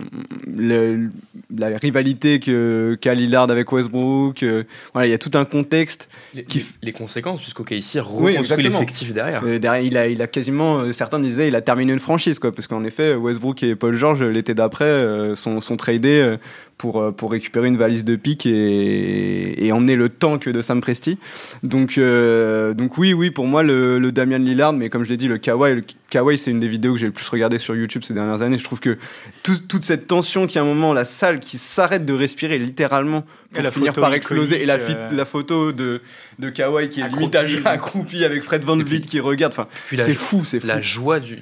[0.46, 4.42] la rivalité que qu'a Lillard avec Westbrook.
[4.42, 6.08] Euh, voilà, il y a tout un contexte.
[6.34, 9.42] Les, qui les, conséquences, puisqu'au ici reconstruit l'effectif derrière.
[9.44, 9.84] Euh, derrière.
[9.84, 12.84] Il a, il a quasiment, certains disaient, il a terminé une franchise, quoi, parce qu'en
[12.84, 16.36] effet, Westbrook et Paul George l'été d'après sont, sont tradés
[16.80, 21.18] pour, pour récupérer une valise de pique et, et emmener le tank de Sam Presti.
[21.62, 25.28] Donc, donc oui, oui, pour moi, le, le Damian Lillard, mais comme je l'ai dit,
[25.28, 28.02] le Kawhi, le Kawhi, c'est une des vidéos que j'ai le plus regardé sur YouTube
[28.02, 28.58] ces dernières années.
[28.58, 28.96] Je trouve que
[29.42, 33.62] toute cette tension qui, à un moment, la salle qui s'arrête de respirer littéralement pour
[33.62, 34.62] la finir par exploser.
[34.62, 36.00] Et la, euh, la photo de,
[36.38, 39.52] de Kawhi qui est limite accroupi avec Fred Van Vliet qui regarde.
[39.52, 40.66] Enfin, c'est fou, c'est fou.
[40.66, 41.38] La joie du,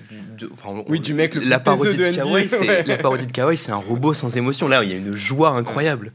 [0.89, 4.15] oui, du mec, la parodie de, Kawhi, c'est la parodie de Kawhi, c'est un robot
[4.15, 4.69] sans émotion.
[4.69, 6.13] Là, il y a une joie incroyable.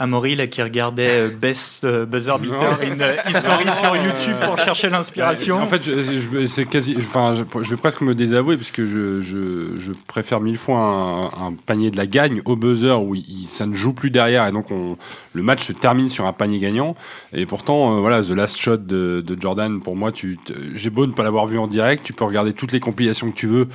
[0.00, 4.58] Amaury là qui regardait euh, Best euh, Buzzer Beater in euh, History sur YouTube pour
[4.58, 5.58] chercher l'inspiration.
[5.58, 9.92] En fait, je, c'est quasi, enfin, je, vais presque me désavouer parce que je, je
[10.06, 13.14] préfère mille fois un, panier de la gagne au buzzer où
[13.46, 14.96] ça ne joue plus derrière et donc on,
[15.34, 16.94] le match se termine sur un panier gagnant.
[17.34, 20.38] Et pourtant, voilà, The Last Shot de, de Jordan, pour moi, tu,
[20.74, 23.36] j'ai beau ne pas l'avoir vu en direct, tu peux regarder toutes les compilations que
[23.36, 23.68] tu veux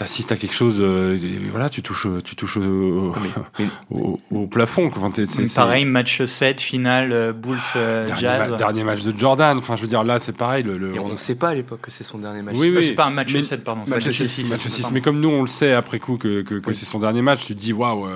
[0.00, 1.14] t'assistes à quelque chose, euh,
[1.50, 3.14] voilà, tu touches, tu touches au,
[4.30, 4.86] au, plafond.
[4.86, 5.10] Enfin,
[5.54, 8.56] pareil, match 7, finale, euh, Bulls euh, dernier Jazz.
[8.56, 9.58] dernier match de Jordan.
[9.58, 10.62] Enfin, je veux dire, là, c'est pareil.
[10.62, 12.56] Le, on ne sait pas à l'époque que c'est son dernier match.
[12.58, 12.86] Oui, oui.
[12.86, 13.82] C'est pas un match 7, pardon.
[13.86, 14.48] Match, 6.
[14.48, 14.90] Match 6.
[14.90, 17.54] Mais comme nous, on le sait après coup que, que, c'est son dernier match, tu
[17.54, 18.08] te dis, waouh,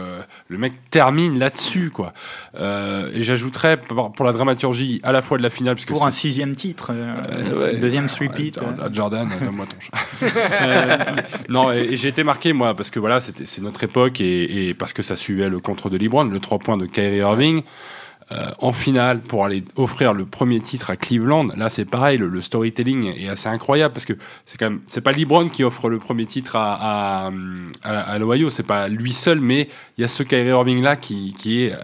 [0.48, 2.14] le mec termine là-dessus, quoi.
[2.58, 5.74] et j'ajouterais, pour la dramaturgie, à la fois de la finale.
[5.74, 6.92] Parce pour un sixième titre,
[7.78, 8.32] deuxième sweep
[8.90, 10.24] Jordan, donne-moi ton chat.
[11.50, 15.02] non, et, j'ai été marqué, moi, parce que voilà, c'est notre époque et, parce que
[15.02, 17.62] ça suivait le contre de LeBron, le 3 points de Kyrie Irving.
[18.32, 21.48] Euh, en finale pour aller offrir le premier titre à Cleveland.
[21.58, 24.14] Là, c'est pareil, le, storytelling est assez incroyable parce que
[24.46, 27.30] c'est quand même c'est pas LeBron qui offre le premier titre à
[27.82, 30.96] à, à, l'Ohio, c'est pas lui seul, mais il y a ce Kyrie Irving là
[30.96, 31.74] qui, qui est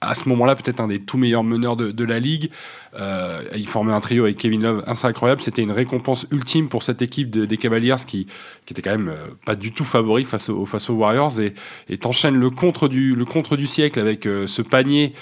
[0.00, 2.50] à ce moment-là peut-être un des tout meilleurs meneurs de, la ligue.
[2.98, 5.42] Euh, il formait un trio avec Kevin Love incroyable.
[5.42, 8.26] C'était une récompense ultime pour cette équipe de- des Cavaliers qui,
[8.64, 11.40] qui était quand même euh, pas du tout favori face, aux Warriors.
[11.40, 15.14] Et t'enchaînes le contre du, le contre du siècle avec euh, ce panier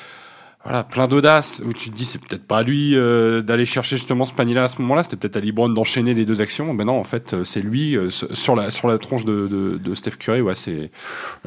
[0.65, 2.97] voilà, plein d'audace, où tu te dis c'est peut-être pas à lui
[3.45, 6.41] d'aller chercher justement ce panier-là à ce moment-là, c'était peut-être à LeBron d'enchaîner les deux
[6.41, 6.75] actions.
[6.75, 10.41] Ben non, en fait, c'est lui sur la tronche de, Steph Curry.
[10.41, 10.91] Ouais, c'est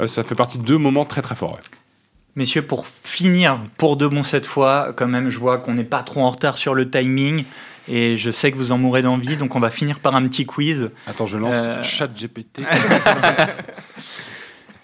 [0.08, 1.60] ça fait partie de deux moments très très forts.
[2.36, 6.04] Messieurs, pour finir, pour de bon cette fois, quand même, je vois qu'on n'est pas
[6.04, 7.44] trop en retard sur le timing.
[7.92, 10.46] Et je sais que vous en mourrez d'envie, donc on va finir par un petit
[10.46, 10.92] quiz.
[11.08, 11.84] Attends, je lance Euh.
[11.84, 12.62] chat GPT.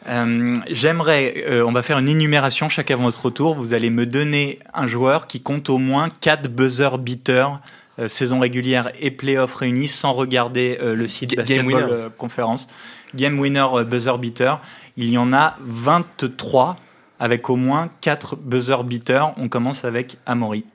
[0.08, 3.56] Euh, J'aimerais, euh, on va faire une énumération chacun à votre tour.
[3.56, 7.60] Vous allez me donner un joueur qui compte au moins 4 buzzer beaters,
[7.98, 12.68] euh, saison régulière et playoff réunis, sans regarder euh, le site game Basketball euh, Conférence.
[13.16, 14.62] Game winner euh, buzzer beater.
[14.96, 16.76] Il y en a 23
[17.20, 19.34] avec au moins 4 buzzer beaters.
[19.38, 20.66] On commence avec Amaury.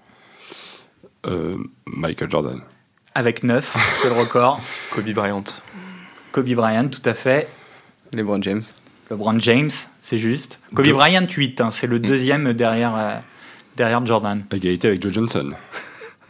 [1.27, 2.61] Euh, Michael Jordan.
[3.15, 4.61] Avec 9, c'est le record.
[4.91, 5.45] Kobe Bryant.
[6.33, 7.49] Kobe Bryant, tout à fait.
[8.15, 8.63] LeBron James.
[9.11, 10.61] LeBron James, c'est juste.
[10.75, 10.93] Kobe Deux.
[10.93, 13.17] Bryant, 8, hein, c'est le deuxième derrière, euh,
[13.77, 14.45] derrière Jordan.
[14.53, 15.51] Égalité avec Joe Johnson.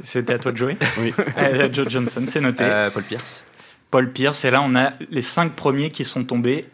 [0.02, 1.12] C'était à toi de jouer Oui.
[1.36, 2.64] Euh, Joe Johnson, c'est noté.
[2.64, 3.44] Euh, Paul Pierce.
[3.90, 6.64] Paul Pierce, et là on a les 5 premiers qui sont tombés.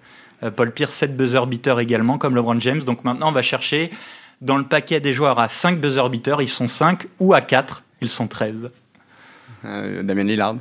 [0.43, 2.83] Euh, Paul Pierce, 7 buzzer beaters également, comme LeBron James.
[2.83, 3.91] Donc maintenant on va chercher
[4.41, 7.83] dans le paquet des joueurs à 5 buzzer beaters, ils sont 5, ou à 4,
[8.03, 8.71] ils sont 13.
[9.65, 10.57] Euh, Damien Lillard.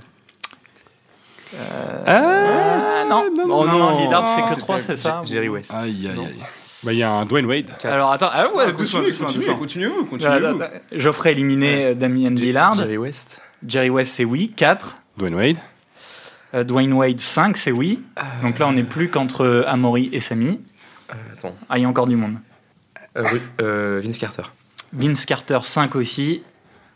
[2.08, 4.00] Ah non, non, non, non, non.
[4.04, 5.74] Lillard c'est que C'était 3, c'est ça Jerry West.
[5.74, 6.36] Aïe, aïe, aïe.
[6.84, 7.70] Bah, Il y a un Dwayne Wade.
[7.84, 9.58] Alors attends, ah ouais, doucement, continuez, doucement, continuez, doucement.
[9.58, 10.62] continuez-vous, Attends, continuez-vous.
[10.64, 10.74] attends.
[10.92, 12.74] Geoffrey éliminé euh, Damien Lillard.
[12.76, 13.42] Jerry West.
[13.66, 14.52] Jerry West, c'est oui.
[14.56, 14.98] 4.
[15.18, 15.58] Dwayne Wade.
[16.56, 18.02] Euh, Dwayne Wade, 5, c'est oui.
[18.42, 20.62] Donc là, on n'est plus qu'entre Amaury et Samy.
[21.12, 21.56] Euh, attends.
[21.70, 22.38] Ah, il y a encore du monde.
[23.18, 23.24] Euh,
[23.62, 24.44] euh, Vince Carter.
[24.94, 26.44] Vince Carter, 5 aussi.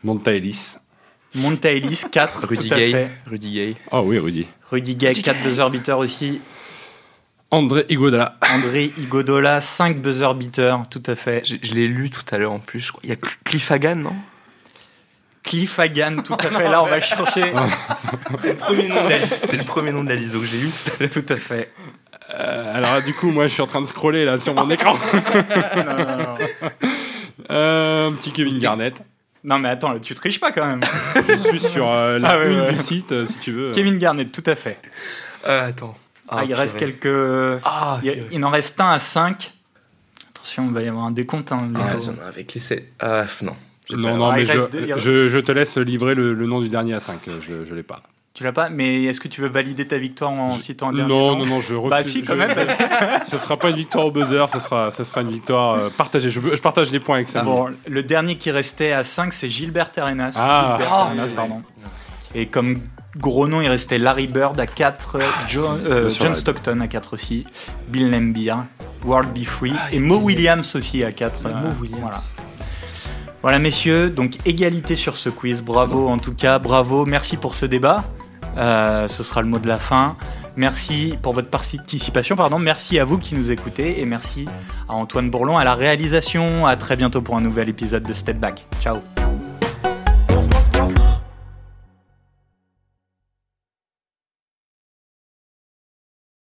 [0.04, 0.76] Monta Ellis.
[1.36, 2.48] Monta Ellis, 4.
[2.48, 2.92] Rudy tout à Gay.
[2.92, 3.12] fait.
[3.28, 3.76] Rudy Gay.
[3.92, 4.48] Oh oui, Rudy.
[4.72, 6.42] Rudy Gay, 4 buzzer beaters aussi.
[7.52, 8.38] André Iguodala.
[8.54, 11.42] André Igodola, 5 buzzer beaters, tout à fait.
[11.46, 12.80] Je, je l'ai lu tout à l'heure en plus.
[12.80, 13.02] je crois.
[13.04, 14.14] Il y a Cl- Cliff Hagan, non?
[15.50, 16.64] Cliff Hagan, tout à fait.
[16.70, 17.42] Là, on va chercher.
[18.40, 19.46] C'est le premier nom de la liste.
[19.50, 21.10] C'est le premier nom de la liste donc j'ai lu.
[21.10, 21.72] tout à fait.
[22.38, 24.70] Euh, alors là, du coup, moi, je suis en train de scroller là sur mon
[24.70, 24.94] écran.
[25.76, 26.36] Non, non, non.
[27.52, 29.02] Euh, un petit Kevin Garnett.
[29.44, 30.82] Non, mais attends, tu triches pas quand même.
[31.28, 32.72] Je suis sur euh, la Ah ouais, une ouais.
[32.72, 33.72] du site, euh, si tu veux.
[33.72, 34.78] Kevin Garnett, tout à fait.
[35.48, 35.98] Euh, attends.
[36.28, 37.60] Ah, il reste quelques.
[37.66, 38.00] Ah,
[38.32, 39.52] Il, en reste un à 5.
[40.36, 41.52] Attention, il va y avoir un décompte.
[41.52, 42.92] hein, Ah, avec les 7.
[43.00, 43.56] Ah, f- non.
[43.96, 46.94] Non, non, Ah, mais je, je, je te laisse livrer le, le nom du dernier
[46.94, 47.20] à 5.
[47.42, 48.02] Je, je l'ai pas.
[48.36, 51.10] Tu l'as pas Mais est-ce que tu veux valider ta victoire en citant un dernier
[51.10, 51.90] Non, nom non, non, je refuse.
[51.90, 52.56] Bah si, quand je- même.
[53.28, 56.30] Ce sera pas une victoire au buzzer, ce sera, ce sera une victoire euh, partagée.
[56.30, 57.42] Je, je partage les points avec ça.
[57.44, 60.36] Bon, le dernier qui restait à 5, c'est Gilbert Arenas.
[60.38, 60.76] Ah.
[60.78, 61.62] Gilbert Ah, Arenas, oui, pardon.
[61.78, 61.84] oui.
[62.42, 62.78] Et comme
[63.18, 65.18] gros nom, il restait Larry Bird à 4,
[65.50, 66.36] John, euh, John.
[66.36, 67.46] Stockton à 4 aussi,
[67.88, 68.54] Bill Lambier,
[69.04, 71.42] World Be Free et Mo Williams aussi à 4.
[71.46, 72.00] Ah, Mo Williams.
[72.02, 72.18] Voilà.
[73.42, 75.64] Voilà, messieurs, donc égalité sur ce quiz.
[75.64, 77.06] Bravo en tout cas, bravo.
[77.06, 78.04] Merci pour ce débat.
[78.58, 80.18] Euh, ce sera le mot de la fin.
[80.58, 82.36] Merci pour votre participation.
[82.36, 82.60] Pardon.
[82.60, 84.46] Merci à vous qui nous écoutez et merci
[84.90, 86.66] à Antoine Bourlon à la réalisation.
[86.66, 88.66] À très bientôt pour un nouvel épisode de Step Back.
[88.82, 88.98] Ciao.